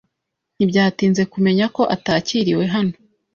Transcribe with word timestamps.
Ntibyatinze 0.55 1.23
kumenya 1.33 1.65
ko 1.75 1.81
atakiriwe 1.95 2.63
hano. 2.75 2.95